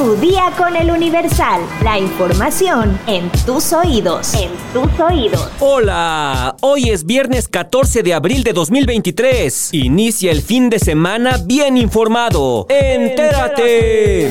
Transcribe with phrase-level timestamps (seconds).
[0.00, 1.60] Tu día con el Universal.
[1.84, 4.32] La información en tus oídos.
[4.32, 5.50] En tus oídos.
[5.58, 9.74] Hola, hoy es viernes 14 de abril de 2023.
[9.74, 12.64] Inicia el fin de semana bien informado.
[12.70, 14.30] Entérate.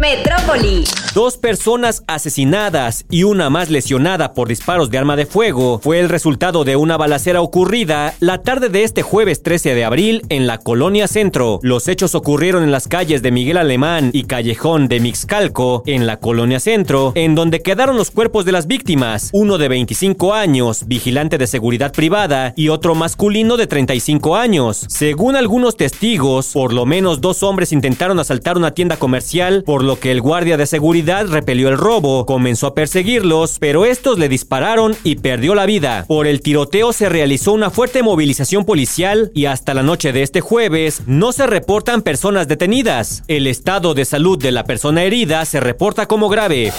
[0.00, 0.84] Metrópoli.
[1.14, 6.08] Dos personas asesinadas y una más lesionada por disparos de arma de fuego fue el
[6.08, 10.56] resultado de una balacera ocurrida la tarde de este jueves 13 de abril en la
[10.58, 11.58] colonia Centro.
[11.62, 16.18] Los hechos ocurrieron en las calles de Miguel Alemán y Callejón de Mixcalco, en la
[16.18, 21.36] colonia Centro, en donde quedaron los cuerpos de las víctimas, uno de 25 años, vigilante
[21.36, 24.86] de seguridad privada, y otro masculino de 35 años.
[24.88, 29.89] Según algunos testigos, por lo menos dos hombres intentaron asaltar una tienda comercial, por lo
[29.98, 34.96] que el guardia de seguridad repelió el robo, comenzó a perseguirlos, pero estos le dispararon
[35.02, 36.04] y perdió la vida.
[36.06, 40.40] Por el tiroteo se realizó una fuerte movilización policial y hasta la noche de este
[40.40, 43.24] jueves no se reportan personas detenidas.
[43.26, 46.72] El estado de salud de la persona herida se reporta como grave.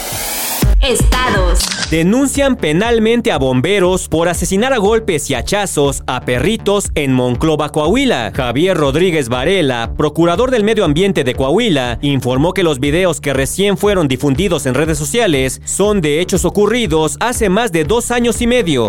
[0.82, 1.60] Estados.
[1.92, 8.32] Denuncian penalmente a bomberos por asesinar a golpes y hachazos a perritos en Monclova, Coahuila.
[8.36, 13.78] Javier Rodríguez Varela, procurador del medio ambiente de Coahuila, informó que los videos que recién
[13.78, 18.48] fueron difundidos en redes sociales son de hechos ocurridos hace más de dos años y
[18.48, 18.88] medio.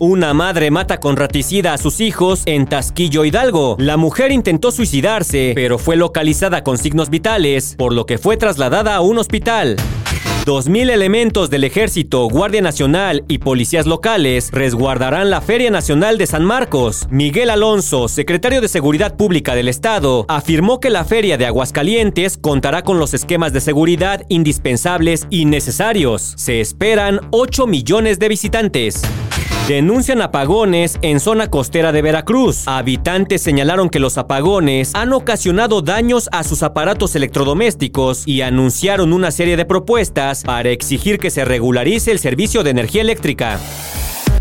[0.00, 3.76] Una madre mata con raticida a sus hijos en Tasquillo Hidalgo.
[3.78, 8.96] La mujer intentó suicidarse, pero fue localizada con signos vitales, por lo que fue trasladada
[8.96, 9.76] a un hospital.
[10.44, 16.44] 2.000 elementos del Ejército, Guardia Nacional y policías locales resguardarán la Feria Nacional de San
[16.44, 17.08] Marcos.
[17.10, 22.82] Miguel Alonso, secretario de Seguridad Pública del Estado, afirmó que la Feria de Aguascalientes contará
[22.82, 26.34] con los esquemas de seguridad indispensables y necesarios.
[26.36, 29.02] Se esperan 8 millones de visitantes.
[29.68, 32.68] Denuncian apagones en zona costera de Veracruz.
[32.68, 39.30] Habitantes señalaron que los apagones han ocasionado daños a sus aparatos electrodomésticos y anunciaron una
[39.30, 43.58] serie de propuestas para exigir que se regularice el servicio de energía eléctrica.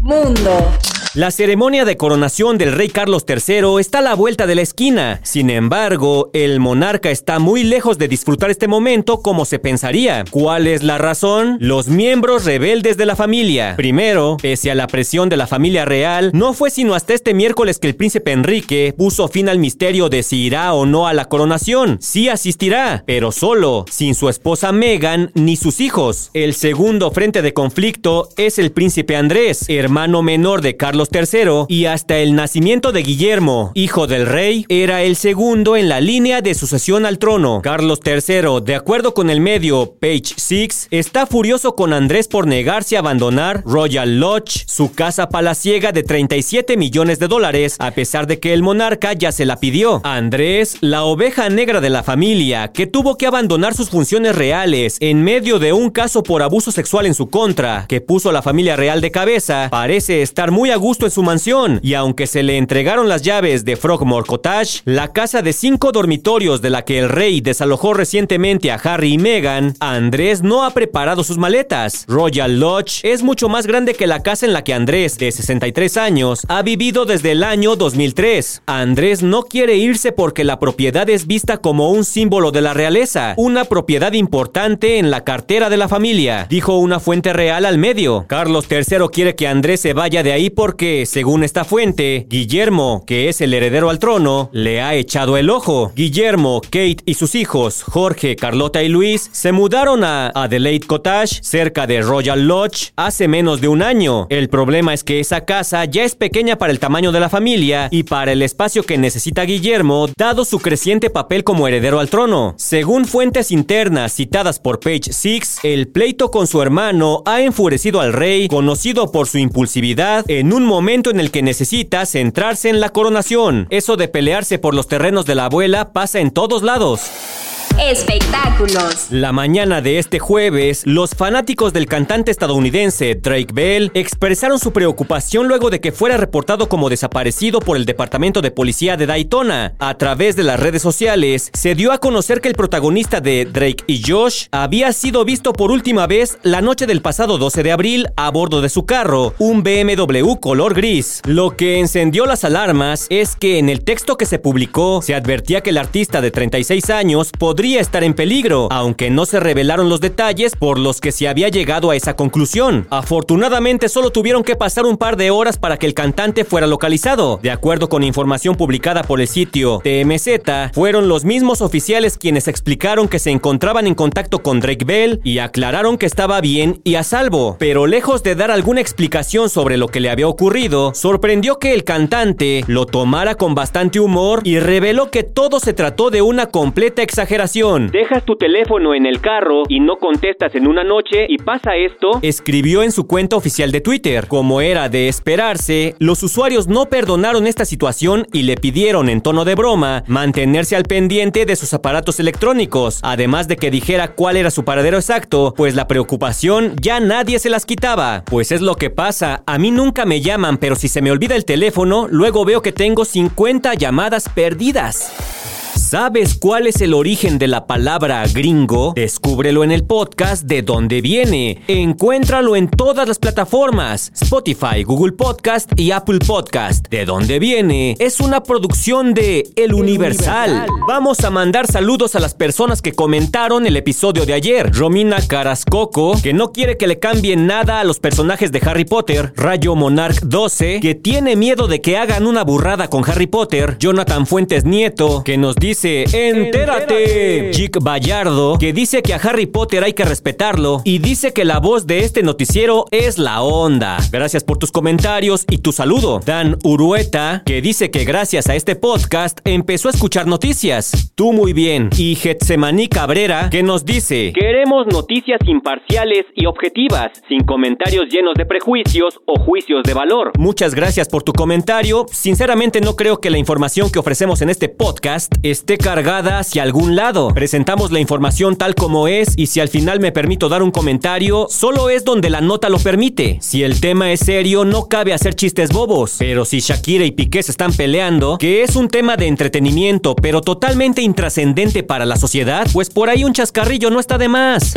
[0.01, 0.69] Mundo.
[1.15, 5.19] La ceremonia de coronación del rey Carlos III está a la vuelta de la esquina.
[5.21, 10.25] Sin embargo, el monarca está muy lejos de disfrutar este momento como se pensaría.
[10.31, 11.57] ¿Cuál es la razón?
[11.59, 13.75] Los miembros rebeldes de la familia.
[13.77, 17.77] Primero, pese a la presión de la familia real, no fue sino hasta este miércoles
[17.77, 21.25] que el príncipe Enrique puso fin al misterio de si irá o no a la
[21.25, 21.99] coronación.
[22.01, 26.31] Sí asistirá, pero solo, sin su esposa Meghan ni sus hijos.
[26.33, 31.85] El segundo frente de conflicto es el príncipe Andrés, hermano menor de Carlos III, y
[31.85, 36.53] hasta el nacimiento de Guillermo, hijo del rey, era el segundo en la línea de
[36.53, 37.61] sucesión al trono.
[37.63, 42.95] Carlos III, de acuerdo con el medio Page Six, está furioso con Andrés por negarse
[42.95, 48.39] a abandonar Royal Lodge, su casa palaciega de 37 millones de dólares, a pesar de
[48.39, 50.01] que el monarca ya se la pidió.
[50.03, 55.23] Andrés, la oveja negra de la familia, que tuvo que abandonar sus funciones reales en
[55.23, 58.75] medio de un caso por abuso sexual en su contra, que puso a la familia
[58.75, 62.57] real de cabeza, parece estar muy a gusto en su mansión, y aunque se le
[62.57, 67.09] entregaron las llaves de Frogmore Cottage, la casa de cinco dormitorios de la que el
[67.09, 72.05] rey desalojó recientemente a Harry y Meghan, Andrés no ha preparado sus maletas.
[72.07, 75.97] Royal Lodge es mucho más grande que la casa en la que Andrés, de 63
[75.97, 78.61] años, ha vivido desde el año 2003.
[78.67, 83.33] Andrés no quiere irse porque la propiedad es vista como un símbolo de la realeza,
[83.37, 88.25] una propiedad importante en la cartera de la familia, dijo una fuente real al medio.
[88.27, 93.29] Carlos III quiere que Andrés se vaya de ahí porque, según esta fuente, Guillermo, que
[93.29, 95.93] es el heredero al trono, le ha echado el ojo.
[95.95, 101.87] Guillermo, Kate y sus hijos, Jorge, Carlota y Luis, se mudaron a Adelaide Cottage, cerca
[101.87, 104.27] de Royal Lodge, hace menos de un año.
[104.29, 107.87] El problema es que esa casa ya es pequeña para el tamaño de la familia
[107.89, 112.55] y para el espacio que necesita Guillermo, dado su creciente papel como heredero al trono.
[112.57, 118.11] Según fuentes internas citadas por Page Six, el pleito con su hermano ha enfurecido al
[118.11, 122.89] rey, conocido por su impulsividad, en un momento en el que necesita centrarse en la
[122.89, 123.67] coronación.
[123.69, 127.52] Eso de pelearse por los terrenos de la abuela pasa en todos lados.
[127.81, 129.07] Espectáculos.
[129.09, 135.47] La mañana de este jueves, los fanáticos del cantante estadounidense Drake Bell expresaron su preocupación
[135.47, 139.73] luego de que fuera reportado como desaparecido por el Departamento de Policía de Daytona.
[139.79, 143.83] A través de las redes sociales, se dio a conocer que el protagonista de Drake
[143.87, 148.07] y Josh había sido visto por última vez la noche del pasado 12 de abril
[148.15, 151.21] a bordo de su carro, un BMW color gris.
[151.25, 155.61] Lo que encendió las alarmas es que en el texto que se publicó se advertía
[155.61, 160.01] que el artista de 36 años podría estar en peligro, aunque no se revelaron los
[160.01, 162.87] detalles por los que se había llegado a esa conclusión.
[162.89, 167.39] Afortunadamente solo tuvieron que pasar un par de horas para que el cantante fuera localizado.
[167.41, 173.07] De acuerdo con información publicada por el sitio TMZ, fueron los mismos oficiales quienes explicaron
[173.07, 177.03] que se encontraban en contacto con Drake Bell y aclararon que estaba bien y a
[177.03, 177.55] salvo.
[177.59, 181.85] Pero lejos de dar alguna explicación sobre lo que le había ocurrido, sorprendió que el
[181.85, 187.01] cantante lo tomara con bastante humor y reveló que todo se trató de una completa
[187.01, 191.75] exageración Dejas tu teléfono en el carro y no contestas en una noche y pasa
[191.75, 192.19] esto.
[192.23, 194.27] Escribió en su cuenta oficial de Twitter.
[194.27, 199.45] Como era de esperarse, los usuarios no perdonaron esta situación y le pidieron en tono
[199.45, 204.49] de broma mantenerse al pendiente de sus aparatos electrónicos, además de que dijera cuál era
[204.49, 208.23] su paradero exacto, pues la preocupación ya nadie se las quitaba.
[208.25, 211.35] Pues es lo que pasa, a mí nunca me llaman, pero si se me olvida
[211.35, 215.52] el teléfono, luego veo que tengo 50 llamadas perdidas.
[215.93, 218.93] ¿Sabes cuál es el origen de la palabra gringo?
[218.95, 221.61] Descúbrelo en el podcast de dónde viene.
[221.67, 226.87] Encuéntralo en todas las plataformas: Spotify, Google Podcast y Apple Podcast.
[226.89, 227.95] ¿De dónde viene?
[227.99, 230.65] Es una producción de El Universal.
[230.87, 234.73] Vamos a mandar saludos a las personas que comentaron el episodio de ayer.
[234.73, 239.31] Romina Carascoco, que no quiere que le cambien nada a los personajes de Harry Potter.
[239.35, 243.77] Rayo Monarch 12, que tiene miedo de que hagan una burrada con Harry Potter.
[243.77, 247.51] Jonathan Fuentes Nieto, que nos dice entérate.
[247.51, 251.59] Chick Bayardo, que dice que a Harry Potter hay que respetarlo y dice que la
[251.59, 253.97] voz de este noticiero es la onda.
[254.11, 256.19] Gracias por tus comentarios y tu saludo.
[256.25, 261.13] Dan Urueta, que dice que gracias a este podcast empezó a escuchar noticias.
[261.15, 261.89] Tú muy bien.
[261.97, 268.45] Y Getsemaní Cabrera, que nos dice, queremos noticias imparciales y objetivas, sin comentarios llenos de
[268.45, 270.31] prejuicios o juicios de valor.
[270.37, 272.05] Muchas gracias por tu comentario.
[272.11, 276.95] Sinceramente no creo que la información que ofrecemos en este podcast esté cargada hacia algún
[276.95, 277.29] lado.
[277.33, 281.47] Presentamos la información tal como es y si al final me permito dar un comentario,
[281.49, 283.37] solo es donde la nota lo permite.
[283.41, 286.15] Si el tema es serio, no cabe hacer chistes bobos.
[286.19, 290.41] Pero si Shakira y Piqué se están peleando, que es un tema de entretenimiento, pero
[290.41, 294.73] totalmente intrascendente para la sociedad, pues por ahí un chascarrillo no está de más.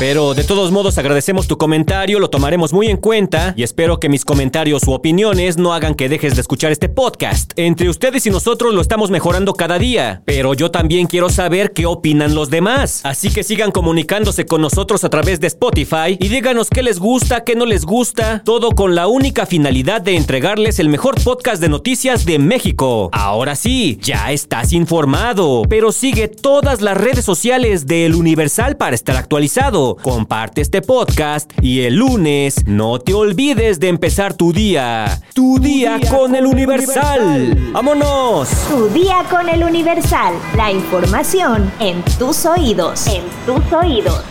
[0.00, 4.08] Pero de todos modos agradecemos tu comentario, lo tomaremos muy en cuenta y espero que
[4.08, 7.52] mis comentarios u opiniones no hagan que dejes de escuchar este podcast.
[7.56, 11.84] Entre ustedes y nosotros lo estamos mejorando cada día, pero yo también quiero saber qué
[11.84, 13.02] opinan los demás.
[13.04, 17.44] Así que sigan comunicándose con nosotros a través de Spotify y díganos qué les gusta,
[17.44, 21.68] qué no les gusta, todo con la única finalidad de entregarles el mejor podcast de
[21.68, 23.10] noticias de México.
[23.12, 28.94] Ahora sí, ya estás informado, pero sigue todas las redes sociales de El Universal para
[28.94, 35.20] estar actualizado comparte este podcast y el lunes no te olvides de empezar tu día.
[35.34, 37.72] Tu, día, con, el Universal.
[37.72, 38.48] ¡Vámonos!
[38.68, 40.34] Tu día con el Universal.
[40.56, 43.06] La información en tus oídos.
[43.06, 44.22] En tus oídos.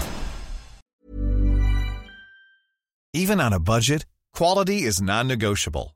[3.13, 5.95] Even on a budget, quality is non-negotiable.